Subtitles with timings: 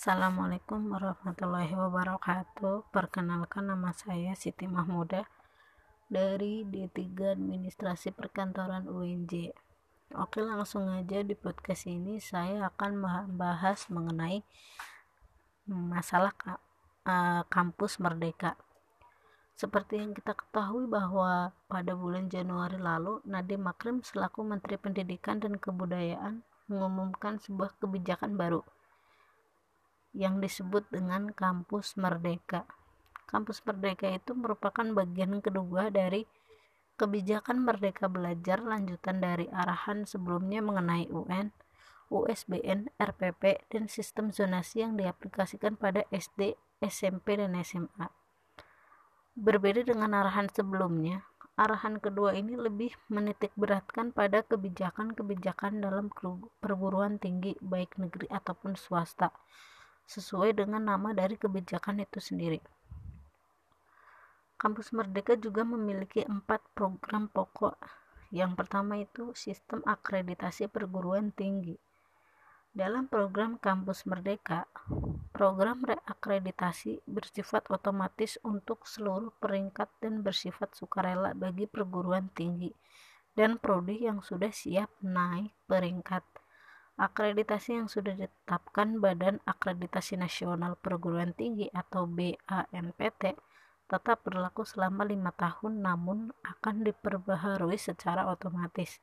[0.00, 2.88] Assalamualaikum warahmatullahi wabarakatuh.
[2.88, 5.28] Perkenalkan nama saya Siti Mahmuda
[6.08, 9.52] Dari D3 Administrasi Perkantoran UNJ
[10.16, 14.40] Oke langsung aja di podcast ini saya akan membahas mengenai
[15.68, 16.32] masalah
[17.04, 18.56] eh, kampus merdeka.
[19.52, 25.60] Seperti yang kita ketahui bahwa pada bulan Januari lalu Nadiem Makarim selaku Menteri Pendidikan dan
[25.60, 26.40] Kebudayaan
[26.72, 28.64] mengumumkan sebuah kebijakan baru
[30.10, 32.66] yang disebut dengan Kampus Merdeka.
[33.30, 36.26] Kampus Merdeka itu merupakan bagian kedua dari
[36.98, 41.54] kebijakan Merdeka Belajar lanjutan dari arahan sebelumnya mengenai UN,
[42.10, 48.10] USBN, RPP, dan sistem zonasi yang diaplikasikan pada SD, SMP, dan SMA.
[49.38, 51.22] Berbeda dengan arahan sebelumnya,
[51.54, 56.10] arahan kedua ini lebih menitik beratkan pada kebijakan-kebijakan dalam
[56.58, 59.30] perguruan tinggi baik negeri ataupun swasta
[60.10, 62.58] sesuai dengan nama dari kebijakan itu sendiri.
[64.58, 67.78] Kampus Merdeka juga memiliki empat program pokok.
[68.34, 71.78] Yang pertama itu sistem akreditasi perguruan tinggi.
[72.70, 74.66] Dalam program Kampus Merdeka,
[75.30, 82.70] program reakreditasi bersifat otomatis untuk seluruh peringkat dan bersifat sukarela bagi perguruan tinggi
[83.34, 86.39] dan prodi yang sudah siap naik peringkat.
[87.00, 93.40] Akreditasi yang sudah ditetapkan Badan Akreditasi Nasional Perguruan Tinggi atau BANPT
[93.88, 99.00] tetap berlaku selama lima tahun namun akan diperbaharui secara otomatis.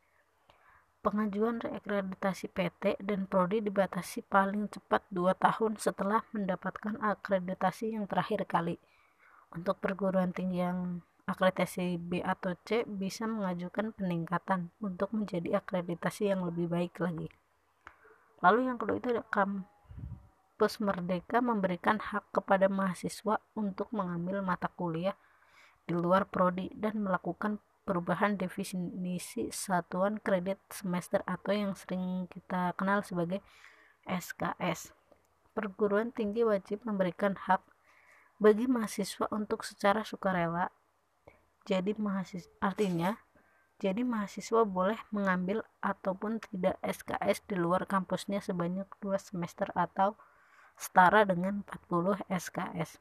[1.01, 8.45] Pengajuan reakreditasi PT dan Prodi dibatasi paling cepat dua tahun setelah mendapatkan akreditasi yang terakhir
[8.45, 8.77] kali.
[9.49, 16.45] Untuk perguruan tinggi yang akreditasi B atau C bisa mengajukan peningkatan untuk menjadi akreditasi yang
[16.45, 17.33] lebih baik lagi
[18.41, 25.17] lalu yang kedua itu ada kampus merdeka memberikan hak kepada mahasiswa untuk mengambil mata kuliah
[25.87, 32.99] di luar prodi dan melakukan perubahan definisi satuan kredit semester atau yang sering kita kenal
[32.99, 33.39] sebagai
[34.03, 34.91] SKS.
[35.55, 37.63] Perguruan tinggi wajib memberikan hak
[38.37, 40.69] bagi mahasiswa untuk secara sukarela.
[41.63, 43.15] Jadi mahasiswa artinya
[43.77, 50.17] jadi mahasiswa boleh mengambil ataupun tidak SKS di luar kampusnya sebanyak dua semester atau
[50.73, 52.97] setara dengan 40 SKS.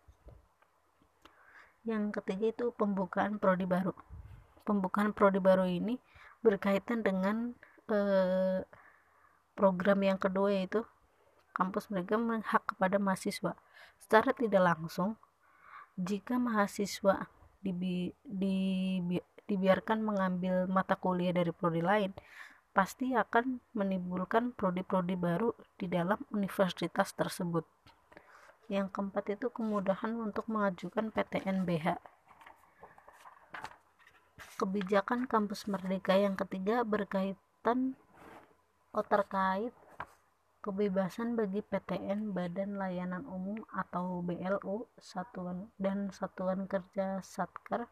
[1.89, 3.97] Yang ketiga itu pembukaan prodi baru.
[4.69, 5.97] Pembukaan prodi baru ini
[6.45, 7.57] berkaitan dengan
[7.89, 8.61] eh,
[9.57, 10.85] program yang kedua yaitu
[11.57, 13.57] kampus mereka menghak kepada mahasiswa
[13.97, 15.17] secara tidak langsung
[15.97, 17.33] jika mahasiswa
[17.65, 18.57] di, di
[19.47, 22.13] dibiarkan mengambil mata kuliah dari prodi lain,
[22.77, 27.65] pasti akan menimbulkan prodi-prodi baru di dalam universitas tersebut.
[28.69, 31.97] Yang keempat itu kemudahan untuk mengajukan PTNBH.
[34.61, 37.97] Kebijakan kampus merdeka yang ketiga berkaitan
[38.93, 39.73] oh, terkait
[40.67, 47.87] kebebasan bagi PTN Badan Layanan Umum atau BLU satuan dan satuan kerja Satker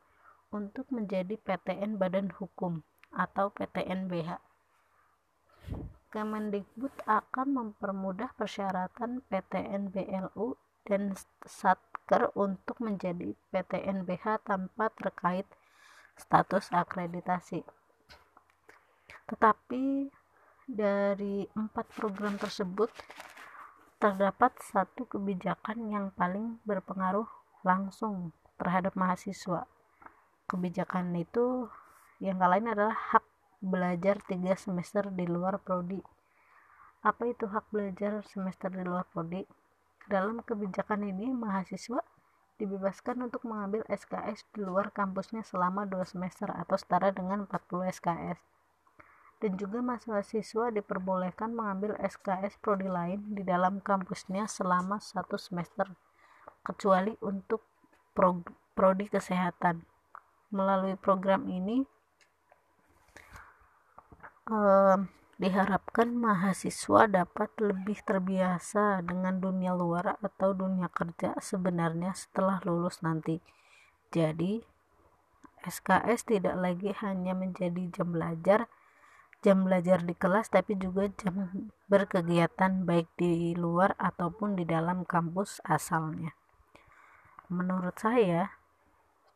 [0.54, 4.38] untuk menjadi PTN Badan Hukum atau PTN BH.
[6.14, 10.54] Kemendikbud akan mempermudah persyaratan PTN BLU
[10.86, 15.50] dan Satker untuk menjadi PTN BH tanpa terkait
[16.14, 17.66] status akreditasi.
[19.26, 20.06] Tetapi
[20.70, 22.94] dari empat program tersebut
[23.98, 27.26] terdapat satu kebijakan yang paling berpengaruh
[27.66, 29.66] langsung terhadap mahasiswa
[30.54, 31.66] kebijakan itu
[32.22, 33.26] yang lain adalah hak
[33.58, 35.98] belajar tiga semester di luar prodi.
[37.02, 39.42] Apa itu hak belajar semester di luar prodi?
[40.06, 41.98] Dalam kebijakan ini mahasiswa
[42.62, 48.38] dibebaskan untuk mengambil SKS di luar kampusnya selama dua semester atau setara dengan 40 SKS
[49.42, 55.90] dan juga mahasiswa diperbolehkan mengambil SKS prodi lain di dalam kampusnya selama satu semester
[56.62, 57.66] kecuali untuk
[58.78, 59.82] prodi kesehatan
[60.54, 61.82] melalui program ini
[64.46, 64.98] eh,
[65.34, 73.42] diharapkan mahasiswa dapat lebih terbiasa dengan dunia luar atau dunia kerja sebenarnya setelah lulus nanti.
[74.14, 74.62] Jadi,
[75.66, 78.70] SKS tidak lagi hanya menjadi jam belajar,
[79.42, 81.50] jam belajar di kelas, tapi juga jam
[81.90, 86.30] berkegiatan baik di luar ataupun di dalam kampus asalnya.
[87.50, 88.54] Menurut saya,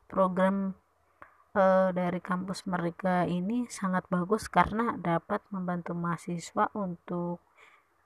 [0.06, 0.78] program
[1.54, 7.40] uh, dari kampus mereka ini sangat bagus karena dapat membantu mahasiswa untuk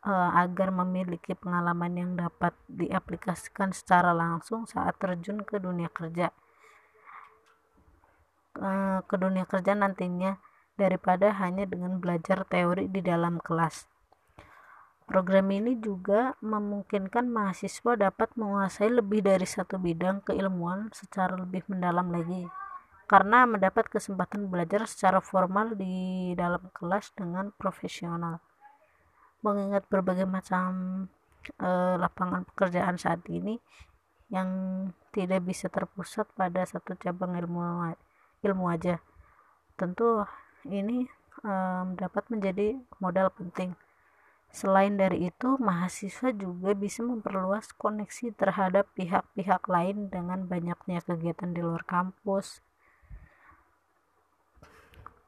[0.07, 6.31] uh, agar memiliki pengalaman yang dapat diaplikasikan secara langsung saat terjun ke dunia kerja.
[8.53, 10.37] Uh, ke dunia kerja nantinya
[10.77, 13.89] daripada hanya dengan belajar teori di dalam kelas.
[15.03, 22.09] Program ini juga memungkinkan mahasiswa dapat menguasai lebih dari satu bidang keilmuan secara lebih mendalam
[22.09, 22.49] lagi,
[23.13, 28.41] karena mendapat kesempatan belajar secara formal di dalam kelas dengan profesional.
[29.45, 30.71] Mengingat berbagai macam
[31.61, 33.61] eh, lapangan pekerjaan saat ini
[34.33, 34.49] yang
[35.13, 37.93] tidak bisa terpusat pada satu cabang ilmu
[38.41, 38.97] ilmu aja,
[39.77, 40.25] tentu
[40.65, 41.05] ini
[41.45, 43.77] eh, dapat menjadi modal penting
[44.53, 51.65] Selain dari itu, mahasiswa juga bisa memperluas koneksi terhadap pihak-pihak lain dengan banyaknya kegiatan di
[51.65, 52.61] luar kampus.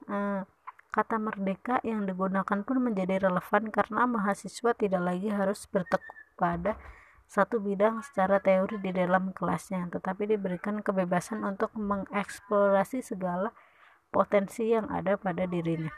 [0.05, 0.43] Eh,
[0.95, 6.79] kata merdeka yang digunakan pun menjadi relevan karena mahasiswa tidak lagi harus bertekuk pada
[7.25, 13.51] satu bidang secara teori di dalam kelasnya, tetapi diberikan kebebasan untuk mengeksplorasi segala
[14.13, 15.91] potensi yang ada pada dirinya.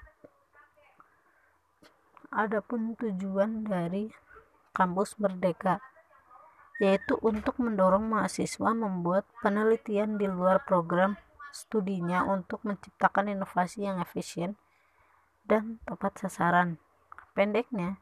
[2.32, 4.08] Adapun tujuan dari
[4.72, 5.80] kampus Merdeka
[6.76, 11.16] yaitu untuk mendorong mahasiswa membuat penelitian di luar program
[11.56, 14.60] studinya untuk menciptakan inovasi yang efisien
[15.48, 16.76] dan tepat sasaran.
[17.32, 17.96] Pendeknya,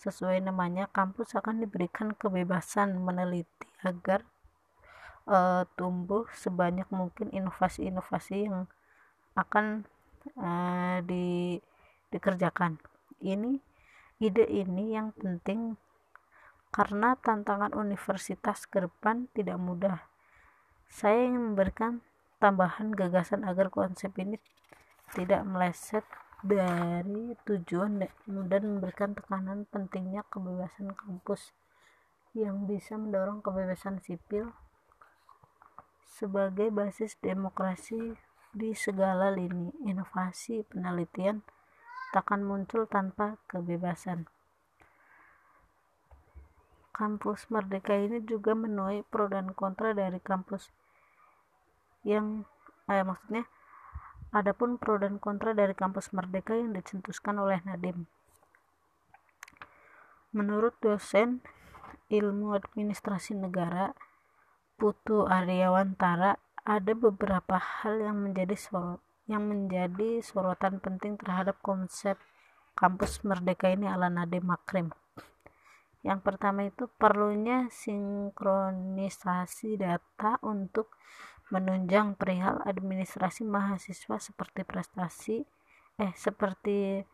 [0.00, 4.24] sesuai namanya, kampus akan diberikan kebebasan meneliti agar
[5.28, 8.64] uh, tumbuh sebanyak mungkin inovasi-inovasi yang
[9.36, 9.84] akan
[10.40, 11.58] uh, di,
[12.08, 12.80] dikerjakan
[13.20, 13.58] ini
[14.22, 15.74] ide ini yang penting
[16.70, 19.98] karena tantangan universitas ke depan tidak mudah.
[20.90, 22.02] Saya ingin memberikan
[22.44, 24.36] tambahan gagasan agar konsep ini
[25.16, 26.04] tidak meleset
[26.44, 31.56] dari tujuan dan memberikan tekanan pentingnya kebebasan kampus
[32.36, 34.52] yang bisa mendorong kebebasan sipil
[36.04, 38.12] sebagai basis demokrasi
[38.52, 41.40] di segala lini inovasi penelitian
[42.12, 44.28] takkan muncul tanpa kebebasan.
[46.92, 50.70] Kampus Merdeka ini juga menuai pro dan kontra dari kampus
[52.04, 52.44] yang
[52.86, 53.48] eh, maksudnya
[54.30, 58.04] adapun pro dan kontra dari kampus Merdeka yang dicetuskan oleh Nadim.
[60.34, 61.40] Menurut dosen
[62.12, 63.94] ilmu administrasi negara
[64.74, 66.36] Putu Aryawantara
[66.66, 72.20] ada beberapa hal yang menjadi sorot yang menjadi sorotan penting terhadap konsep
[72.76, 74.92] kampus merdeka ini ala Nadiem Makrim.
[76.04, 80.92] Yang pertama itu perlunya sinkronisasi data untuk
[81.52, 85.36] menunjang perihal administrasi mahasiswa seperti prestasi
[86.00, 87.04] eh seperti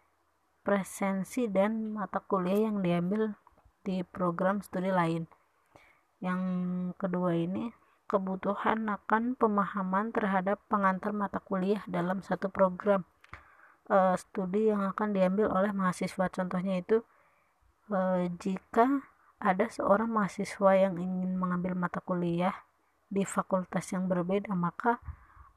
[0.64, 3.34] presensi dan mata kuliah yang diambil
[3.80, 5.24] di program studi lain.
[6.20, 6.42] Yang
[7.00, 7.72] kedua ini
[8.10, 13.08] kebutuhan akan pemahaman terhadap pengantar mata kuliah dalam satu program
[13.88, 16.28] uh, studi yang akan diambil oleh mahasiswa.
[16.28, 17.00] Contohnya itu
[17.88, 19.04] uh, jika
[19.40, 22.52] ada seorang mahasiswa yang ingin mengambil mata kuliah
[23.10, 25.02] di fakultas yang berbeda, maka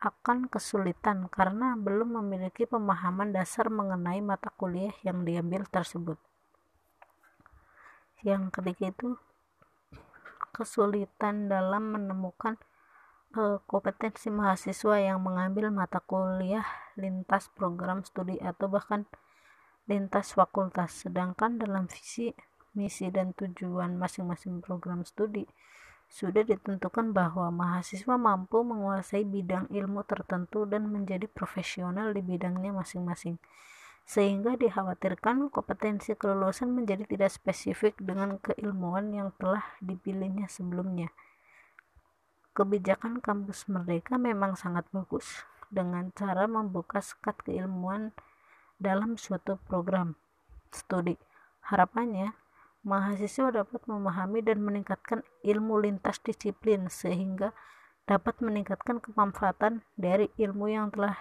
[0.04, 6.20] akan kesulitan karena belum memiliki pemahaman dasar mengenai mata kuliah yang diambil tersebut.
[8.26, 9.16] Yang ketiga itu
[10.52, 12.60] kesulitan dalam menemukan
[13.38, 16.66] uh, kompetensi mahasiswa yang mengambil mata kuliah
[17.00, 19.08] lintas program studi atau bahkan
[19.90, 22.32] lintas fakultas sedangkan dalam visi
[22.74, 25.46] misi dan tujuan masing-masing program studi
[26.14, 33.42] sudah ditentukan bahwa mahasiswa mampu menguasai bidang ilmu tertentu dan menjadi profesional di bidangnya masing-masing
[34.04, 41.10] sehingga dikhawatirkan kompetensi kelulusan menjadi tidak spesifik dengan keilmuan yang telah dipilihnya sebelumnya.
[42.54, 45.42] Kebijakan kampus merdeka memang sangat bagus
[45.74, 48.14] dengan cara membuka sekat keilmuan
[48.78, 50.14] dalam suatu program
[50.70, 51.18] studi.
[51.64, 52.36] Harapannya,
[52.84, 57.56] mahasiswa dapat memahami dan meningkatkan ilmu lintas disiplin sehingga
[58.04, 61.16] dapat meningkatkan kemanfaatan dari ilmu yang telah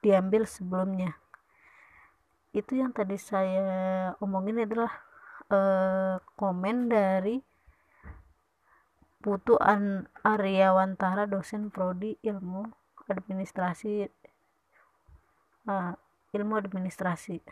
[0.00, 1.20] diambil sebelumnya.
[2.56, 4.92] Itu yang tadi saya omongin adalah
[5.52, 7.44] uh, komen dari
[9.20, 12.64] Putu An Aryawantara dosen prodi ilmu
[13.12, 14.08] administrasi
[15.68, 15.92] uh,
[16.32, 17.44] ilmu administrasi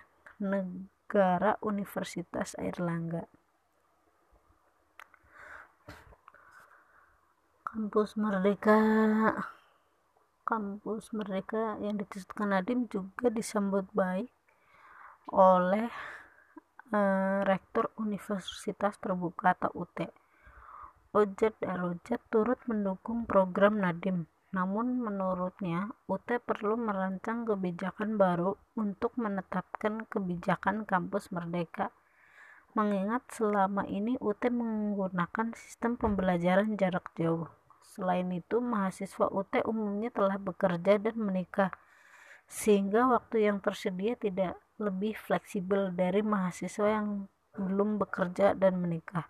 [1.06, 3.30] negara Universitas Airlangga
[7.62, 8.74] kampus Merdeka
[10.42, 14.26] kampus Merdeka yang dicetuskan Nadim juga disambut baik
[15.30, 15.86] oleh
[16.90, 20.10] eh, Rektor Universitas Terbuka atau UT.
[21.14, 24.26] Ojat Darojat turut mendukung program Nadim.
[24.54, 31.90] Namun menurutnya, UT perlu merancang kebijakan baru untuk menetapkan kebijakan kampus merdeka.
[32.76, 37.48] Mengingat selama ini UT menggunakan sistem pembelajaran jarak jauh.
[37.82, 41.72] Selain itu, mahasiswa UT umumnya telah bekerja dan menikah,
[42.44, 47.24] sehingga waktu yang tersedia tidak lebih fleksibel dari mahasiswa yang
[47.56, 49.24] belum bekerja dan menikah.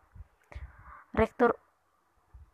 [1.15, 1.55] Rektor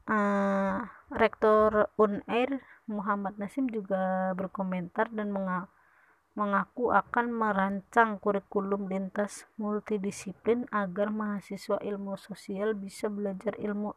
[0.08, 0.82] uh,
[1.12, 5.30] Rektor Unair Muhammad Nasim juga berkomentar dan
[6.32, 13.92] mengaku akan merancang kurikulum lintas multidisiplin agar mahasiswa ilmu sosial bisa belajar ilmu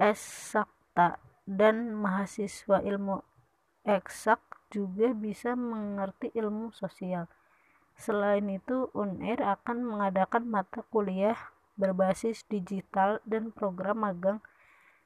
[0.00, 0.68] esak
[1.46, 3.22] dan mahasiswa ilmu
[3.86, 4.40] eksak
[4.70, 7.26] juga bisa mengerti ilmu sosial.
[8.00, 11.36] Selain itu, UNER akan mengadakan mata kuliah
[11.76, 14.40] berbasis digital dan program magang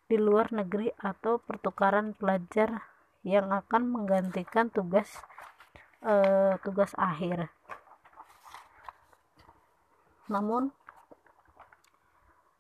[0.05, 2.85] di luar negeri atau pertukaran pelajar
[3.25, 5.09] yang akan menggantikan tugas
[6.05, 7.49] eh, tugas akhir.
[10.29, 10.73] Namun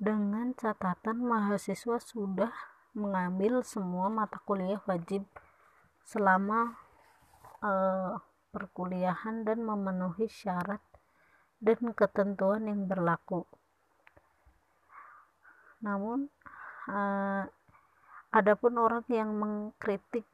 [0.01, 2.53] dengan catatan mahasiswa sudah
[2.93, 5.25] mengambil semua mata kuliah wajib
[6.05, 6.77] selama
[7.65, 8.21] uh,
[8.53, 10.85] perkuliahan dan memenuhi syarat
[11.59, 13.49] dan ketentuan yang berlaku.
[15.81, 16.29] Namun,
[16.88, 17.45] uh,
[18.35, 20.26] adapun orang yang mengkritik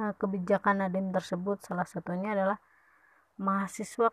[0.00, 2.58] uh, kebijakan Nadiem tersebut, salah satunya adalah
[3.40, 4.12] mahasiswa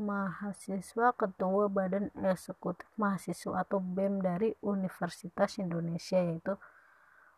[0.00, 6.56] mahasiswa ketua Badan Eksekutif Mahasiswa atau BEM dari Universitas Indonesia yaitu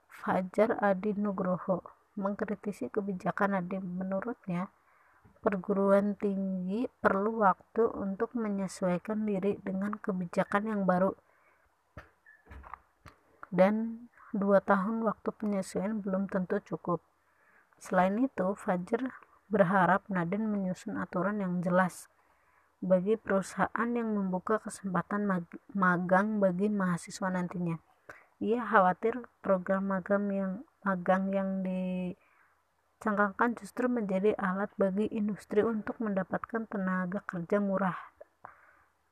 [0.09, 1.83] Fajar Adi Nugroho
[2.15, 3.83] mengkritisi kebijakan Nadiem.
[3.83, 4.71] Menurutnya,
[5.43, 11.13] perguruan tinggi perlu waktu untuk menyesuaikan diri dengan kebijakan yang baru
[13.53, 17.05] dan dua tahun waktu penyesuaian belum tentu cukup.
[17.79, 19.13] Selain itu, Fajar
[19.53, 22.09] berharap Nadiem menyusun aturan yang jelas
[22.85, 27.81] bagi perusahaan yang membuka kesempatan mag magang bagi mahasiswa nantinya.
[28.45, 36.69] Ia khawatir program magang yang magang yang dicangkangkan justru menjadi alat bagi industri untuk mendapatkan
[36.69, 38.14] tenaga kerja murah.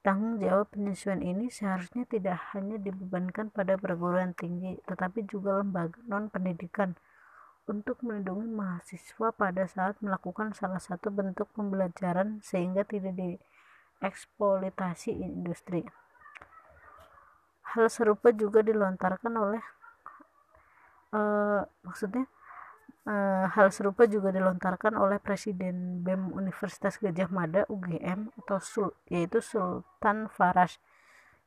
[0.02, 6.98] Tanggung jawab penyesuaian ini seharusnya tidak hanya dibebankan pada perguruan tinggi, tetapi juga lembaga non-pendidikan
[7.70, 13.38] untuk melindungi mahasiswa pada saat melakukan salah satu bentuk pembelajaran sehingga tidak di
[14.02, 15.86] eksploitasi industri.
[17.62, 19.62] Hal serupa juga dilontarkan oleh
[21.14, 22.26] uh, maksudnya
[23.48, 30.28] hal serupa juga dilontarkan oleh Presiden BEM Universitas Gajah Mada UGM atau Sul, yaitu Sultan
[30.28, 30.76] Farash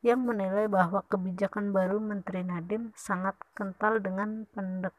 [0.02, 4.94] yang menilai bahwa kebijakan baru Menteri Nadiem sangat kental dengan pendek,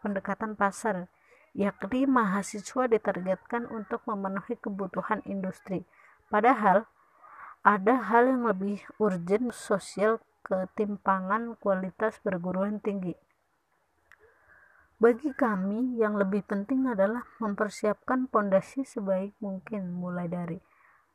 [0.00, 1.10] pendekatan pasar,
[1.54, 5.82] yakni mahasiswa ditargetkan untuk memenuhi kebutuhan industri.
[6.30, 6.86] Padahal
[7.66, 13.18] ada hal yang lebih urgent sosial ketimpangan kualitas perguruan tinggi.
[14.98, 20.58] Bagi kami, yang lebih penting adalah mempersiapkan pondasi sebaik mungkin, mulai dari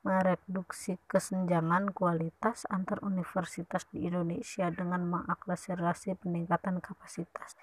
[0.07, 7.59] mereduksi kesenjangan kualitas antar universitas di Indonesia dengan mengakselerasi peningkatan kapasitas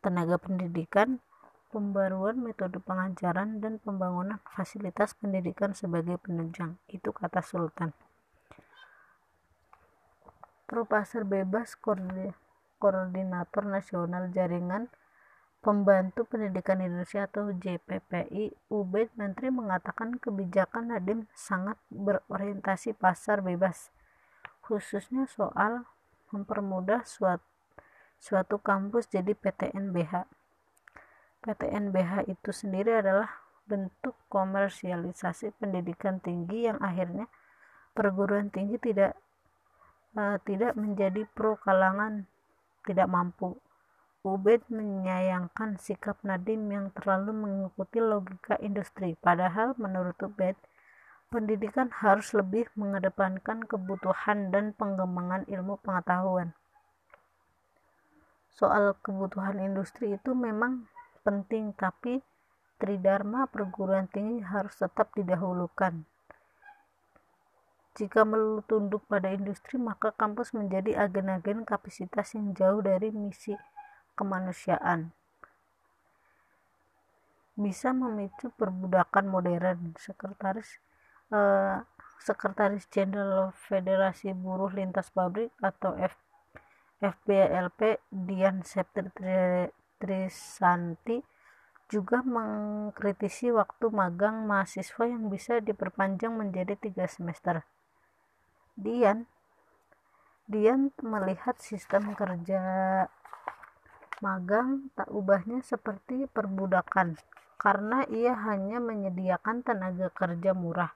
[0.00, 1.20] tenaga pendidikan,
[1.68, 6.80] pembaruan metode pengajaran, dan pembangunan fasilitas pendidikan sebagai penunjang.
[6.88, 7.92] Itu kata Sultan.
[10.64, 11.76] Pro Pasar Bebas
[12.80, 14.88] Koordinator Nasional Jaringan
[15.60, 23.92] Pembantu Pendidikan Indonesia atau JPPI Ubaid Menteri mengatakan kebijakan Nadiem sangat berorientasi pasar bebas
[24.70, 25.82] khususnya soal
[26.30, 27.42] mempermudah suatu,
[28.22, 30.30] suatu kampus jadi PTNBH.
[31.42, 37.26] PTNBH itu sendiri adalah bentuk komersialisasi pendidikan tinggi yang akhirnya
[37.98, 39.18] perguruan tinggi tidak
[40.14, 42.30] uh, tidak menjadi pro kalangan
[42.86, 43.58] tidak mampu.
[44.20, 49.16] Ubed menyayangkan sikap Nadim yang terlalu mengikuti logika industri.
[49.16, 50.60] Padahal menurut Ubed,
[51.32, 56.52] pendidikan harus lebih mengedepankan kebutuhan dan pengembangan ilmu pengetahuan.
[58.52, 60.84] Soal kebutuhan industri itu memang
[61.24, 62.20] penting, tapi
[62.76, 66.04] tridharma perguruan tinggi harus tetap didahulukan.
[67.96, 73.56] Jika melulu tunduk pada industri, maka kampus menjadi agen-agen kapasitas yang jauh dari misi
[74.20, 75.16] kemanusiaan.
[77.56, 79.96] Bisa memicu perbudakan modern.
[79.96, 80.76] Sekretaris
[81.32, 81.80] eh,
[82.20, 86.12] Sekretaris Jenderal Federasi Buruh Lintas Pabrik atau F
[87.00, 89.08] FBLP Dian Septri
[89.96, 91.24] Trisanti
[91.88, 97.64] juga mengkritisi waktu magang mahasiswa yang bisa diperpanjang menjadi tiga semester.
[98.76, 99.24] Dian
[100.44, 102.60] Dian melihat sistem kerja
[104.20, 107.16] magang tak ubahnya seperti perbudakan
[107.60, 110.92] karena ia hanya menyediakan tenaga kerja murah.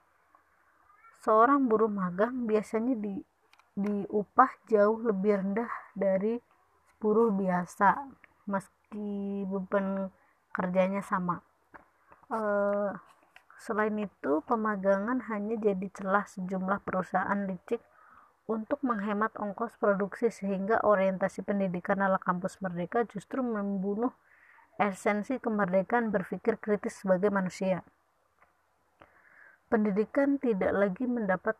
[1.20, 3.20] Seorang buruh magang biasanya di,
[3.76, 6.40] diupah jauh lebih rendah dari
[7.00, 8.08] buruh biasa
[8.48, 10.08] meski beban
[10.56, 11.40] kerjanya sama.
[12.32, 12.92] Uh,
[13.60, 17.80] selain itu, pemagangan hanya jadi celah sejumlah perusahaan licik
[18.44, 24.12] untuk menghemat ongkos produksi sehingga orientasi pendidikan ala kampus merdeka justru membunuh
[24.76, 27.80] esensi kemerdekaan berpikir kritis sebagai manusia.
[29.72, 31.56] Pendidikan tidak lagi mendapat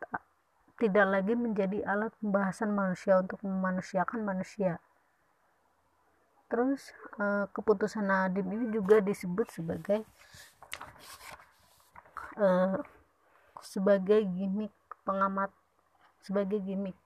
[0.77, 4.77] tidak lagi menjadi alat pembahasan manusia untuk memanusiakan manusia
[6.45, 10.05] terus uh, keputusan Nadim ini juga disebut sebagai
[12.37, 12.77] uh,
[13.65, 14.71] sebagai gimmick
[15.03, 15.49] pengamat
[16.25, 16.97] sebagai gimmick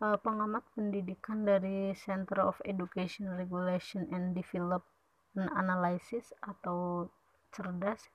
[0.00, 7.12] uh, pengamat pendidikan dari Center of Education Regulation and Development Analysis atau
[7.52, 8.08] cerdas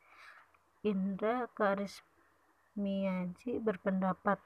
[0.82, 4.42] Indra Karismiaji berpendapat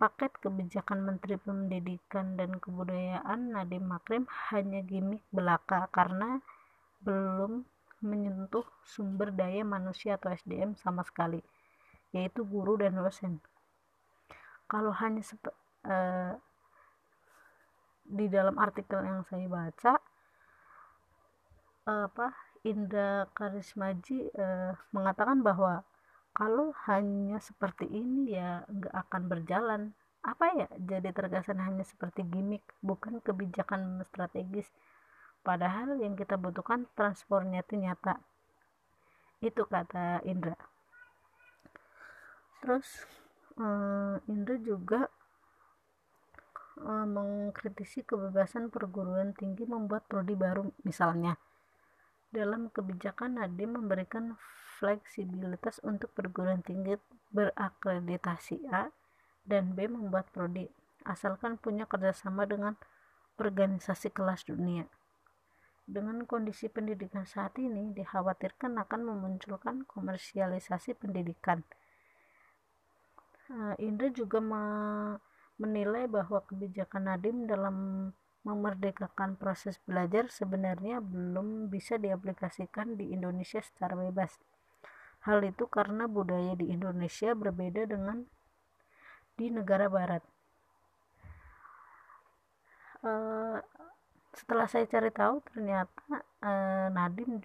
[0.00, 6.40] paket kebijakan Menteri Pendidikan dan Kebudayaan Nadiem Makarim hanya gimmick belaka karena
[7.04, 7.68] belum
[8.00, 11.44] menyentuh sumber daya manusia atau SDM sama sekali,
[12.16, 13.44] yaitu guru dan dosen.
[14.70, 15.18] Kalau hanya
[15.90, 16.38] uh,
[18.06, 19.98] di dalam artikel yang saya baca,
[21.90, 22.30] uh, apa
[22.62, 25.82] Indra Karismaji uh, mengatakan bahwa
[26.30, 29.82] kalau hanya seperti ini ya nggak akan berjalan.
[30.20, 34.68] Apa ya jadi terkesan hanya seperti gimmick bukan kebijakan strategis?
[35.40, 38.20] Padahal yang kita butuhkan transformnya itu nyata.
[39.40, 40.60] Itu kata Indra.
[42.60, 43.08] Terus
[43.60, 45.12] um, Indra juga
[46.80, 51.36] um, mengkritisi kebebasan perguruan tinggi membuat prodi baru misalnya
[52.30, 54.38] dalam kebijakan Nadiem memberikan
[54.78, 56.94] fleksibilitas untuk perguruan tinggi
[57.34, 58.88] berakreditasi A
[59.42, 60.70] dan B membuat prodi,
[61.02, 62.78] asalkan punya kerjasama dengan
[63.36, 64.86] organisasi kelas dunia.
[65.90, 71.66] Dengan kondisi pendidikan saat ini, dikhawatirkan akan memunculkan komersialisasi pendidikan.
[73.50, 74.38] Uh, Indra juga
[75.58, 77.76] menilai bahwa kebijakan Nadim dalam
[78.46, 84.38] memerdekakan proses belajar sebenarnya belum bisa diaplikasikan di Indonesia secara bebas.
[85.26, 88.24] Hal itu karena budaya di Indonesia berbeda dengan
[89.36, 90.24] di negara barat.
[93.04, 93.60] Uh,
[94.32, 97.40] setelah saya cari tahu ternyata uh, Nadim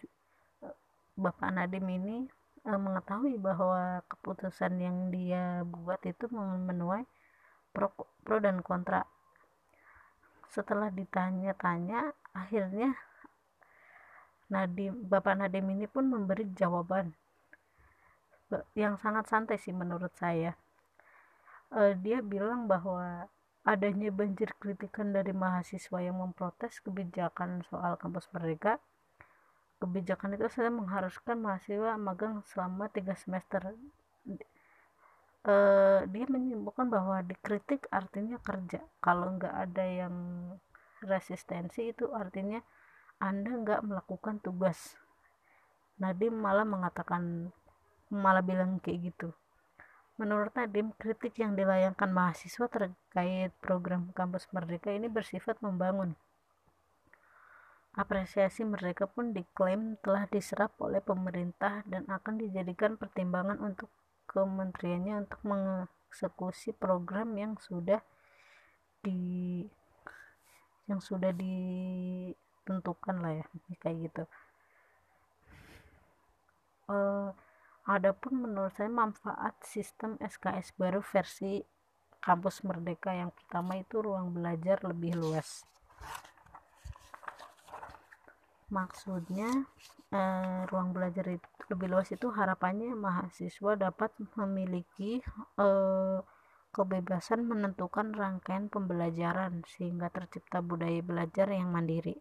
[1.15, 2.27] Bapak Nadim ini
[2.65, 7.05] uh, mengetahui bahwa keputusan yang dia buat itu menuai
[7.71, 7.93] pro,
[8.25, 9.05] pro dan kontra.
[10.49, 12.97] Setelah ditanya-tanya, akhirnya
[14.45, 17.17] Nadim Bapak Nadim ini pun memberi jawaban
[18.77, 20.53] yang sangat santai sih menurut saya
[21.73, 23.25] uh, dia bilang bahwa
[23.65, 28.77] adanya banjir kritikan dari mahasiswa yang memprotes kebijakan soal kampus merdeka
[29.79, 33.75] kebijakan itu saya mengharuskan mahasiswa magang selama tiga semester.
[35.45, 38.81] Uh, dia menyebutkan bahwa dikritik artinya kerja.
[39.03, 40.15] Kalau nggak ada yang
[41.05, 42.63] resistensi itu artinya
[43.21, 44.97] anda nggak melakukan tugas.
[46.01, 47.53] Nadim malah mengatakan
[48.09, 49.29] malah bilang kayak gitu.
[50.15, 56.15] Menurut Nadim kritik yang dilayangkan mahasiswa terkait program kampus merdeka ini bersifat membangun
[57.95, 63.87] apresiasi mereka pun diklaim telah diserap oleh pemerintah dan akan dijadikan pertimbangan untuk
[64.27, 68.03] kementeriannya untuk mengeksekusi program yang sudah
[68.99, 69.63] di
[70.85, 73.45] yang sudah ditentukan lah ya
[73.81, 74.23] kayak gitu
[76.91, 77.33] uh,
[77.85, 81.61] Adapun menurut saya manfaat sistem SKS baru versi
[82.17, 85.61] kampus merdeka yang pertama itu ruang belajar lebih luas.
[88.69, 89.49] Maksudnya
[90.09, 95.21] eh, ruang belajar itu lebih luas itu harapannya mahasiswa dapat memiliki
[95.59, 96.19] eh,
[96.75, 102.19] kebebasan menentukan rangkaian pembelajaran sehingga tercipta budaya belajar yang mandiri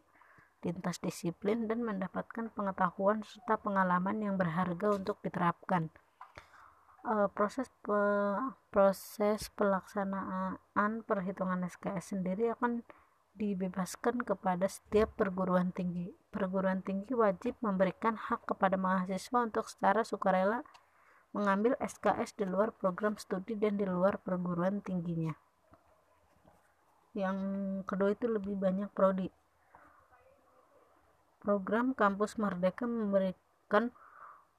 [0.64, 5.92] lintas disiplin dan mendapatkan pengetahuan serta pengalaman yang berharga untuk diterapkan.
[7.04, 8.00] uh, proses pe,
[8.72, 12.80] proses pelaksanaan perhitungan SKS sendiri akan
[13.34, 16.14] dibebaskan kepada setiap perguruan tinggi.
[16.30, 20.62] Perguruan tinggi wajib memberikan hak kepada mahasiswa untuk secara sukarela
[21.34, 25.34] mengambil SKS di luar program studi dan di luar perguruan tingginya.
[27.14, 27.38] Yang
[27.90, 29.30] kedua itu lebih banyak prodi.
[31.42, 33.90] Program Kampus Merdeka memberikan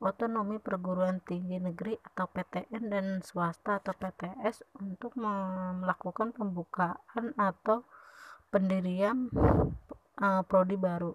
[0.04, 7.88] otonomi perguruan tinggi negeri atau PTN dan swasta atau PTS untuk melakukan pembukaan atau
[8.56, 9.28] pendirian
[10.24, 11.12] uh, prodi baru.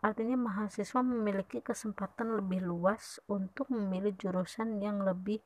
[0.00, 5.44] Artinya mahasiswa memiliki kesempatan lebih luas untuk memilih jurusan yang lebih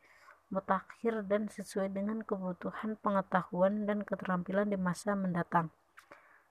[0.55, 5.75] mutakhir dan sesuai dengan kebutuhan pengetahuan dan keterampilan di masa mendatang.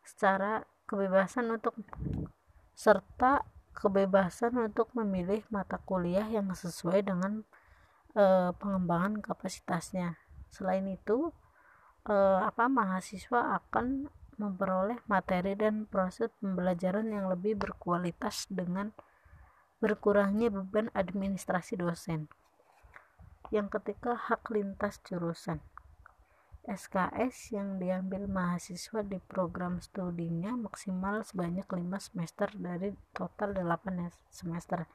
[0.03, 1.79] Secara kebebasan untuk
[2.75, 7.43] serta kebebasan untuk memilih mata kuliah yang sesuai dengan
[8.15, 10.19] e, pengembangan kapasitasnya.
[10.51, 11.31] Selain itu
[12.09, 18.91] eh, apa mahasiswa akan memperoleh materi dan proses pembelajaran yang lebih berkualitas dengan
[19.79, 22.27] berkurangnya beban administrasi dosen.
[23.53, 25.61] Yang ketiga, hak lintas jurusan.
[26.65, 34.89] SKS yang diambil mahasiswa di program studinya maksimal sebanyak 5 semester dari total 8 semester.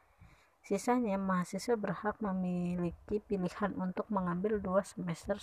[0.66, 5.38] Sisanya mahasiswa berhak memiliki pilihan untuk mengambil 2 semester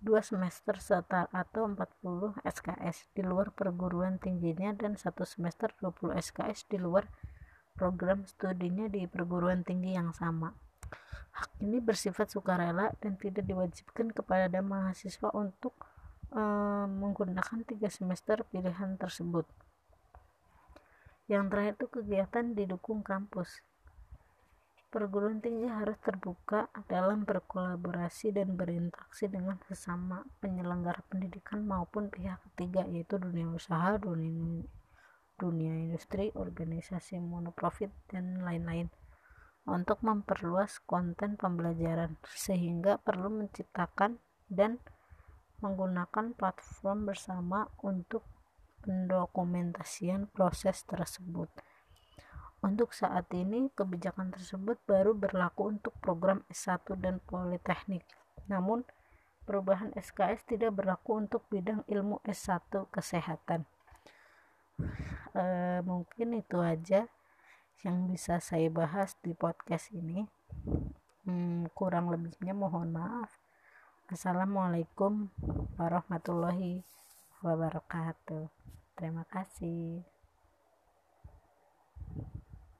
[0.00, 6.64] dua semester setara atau 40 SKS di luar perguruan tingginya dan satu semester 20 SKS
[6.72, 7.04] di luar
[7.76, 10.56] program studinya di perguruan tinggi yang sama.
[11.36, 15.76] Hak ini bersifat sukarela dan tidak diwajibkan kepada mahasiswa untuk
[16.32, 16.42] e,
[16.90, 19.46] menggunakan tiga semester pilihan tersebut.
[21.30, 23.62] Yang terakhir itu kegiatan didukung kampus
[24.90, 32.82] perguruan tinggi harus terbuka dalam berkolaborasi dan berinteraksi dengan sesama penyelenggara pendidikan maupun pihak ketiga
[32.90, 34.66] yaitu dunia usaha, dunia,
[35.38, 38.90] dunia industri, organisasi monoprofit, dan lain-lain
[39.70, 44.18] untuk memperluas konten pembelajaran sehingga perlu menciptakan
[44.50, 44.82] dan
[45.62, 48.26] menggunakan platform bersama untuk
[48.82, 51.52] pendokumentasian proses tersebut.
[52.60, 58.04] Untuk saat ini, kebijakan tersebut baru berlaku untuk program S1 dan Politeknik.
[58.52, 58.84] Namun,
[59.48, 63.64] perubahan SKS tidak berlaku untuk bidang ilmu S1 kesehatan.
[65.32, 65.44] E,
[65.88, 67.08] mungkin itu aja
[67.80, 70.28] yang bisa saya bahas di podcast ini.
[71.24, 73.32] Hmm, kurang lebihnya mohon maaf.
[74.12, 75.32] Assalamualaikum
[75.80, 76.84] warahmatullahi
[77.40, 78.52] wabarakatuh.
[79.00, 80.09] Terima kasih.